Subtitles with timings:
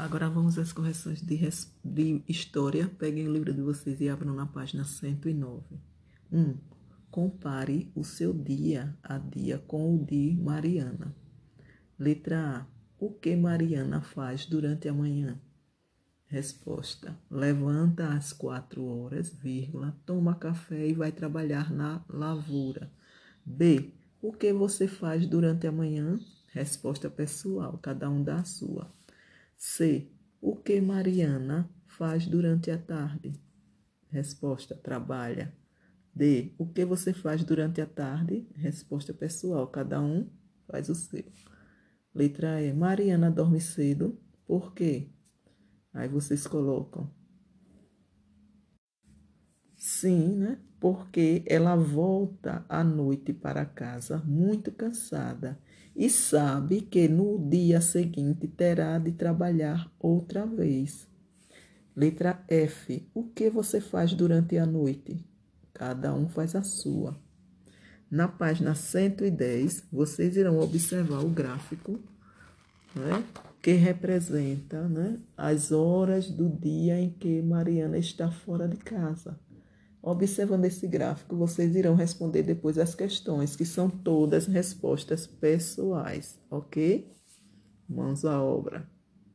[0.00, 1.38] Agora vamos às correções de,
[1.84, 2.90] de história.
[2.98, 5.62] Peguem o livro de vocês e abram na página 109.
[6.32, 6.40] 1.
[6.40, 6.56] Um,
[7.10, 11.14] compare o seu dia a dia com o de Mariana.
[11.98, 12.66] Letra A.
[12.98, 15.38] O que Mariana faz durante a manhã?
[16.24, 22.90] Resposta: Levanta às quatro horas, vírgula, toma café e vai trabalhar na lavoura.
[23.44, 23.92] B.
[24.22, 26.18] O que você faz durante a manhã?
[26.52, 28.90] Resposta pessoal, cada um dá a sua.
[29.62, 30.10] C.
[30.40, 33.34] O que Mariana faz durante a tarde?
[34.08, 35.54] Resposta: trabalha.
[36.14, 36.54] D.
[36.56, 38.48] O que você faz durante a tarde?
[38.54, 40.30] Resposta pessoal, cada um
[40.66, 41.30] faz o seu.
[42.14, 42.72] Letra E.
[42.72, 44.18] Mariana dorme cedo.
[44.46, 45.10] Por quê?
[45.92, 47.14] Aí vocês colocam.
[50.00, 50.56] Sim, né?
[50.80, 55.58] Porque ela volta à noite para casa muito cansada
[55.94, 61.06] e sabe que no dia seguinte terá de trabalhar outra vez.
[61.94, 63.06] Letra F.
[63.12, 65.22] O que você faz durante a noite?
[65.74, 67.14] Cada um faz a sua.
[68.10, 72.00] Na página 110, vocês irão observar o gráfico
[72.96, 73.22] né,
[73.60, 79.38] que representa né, as horas do dia em que Mariana está fora de casa.
[80.02, 87.12] Observando esse gráfico, vocês irão responder depois as questões, que são todas respostas pessoais, ok?
[87.88, 88.88] Mãos à obra.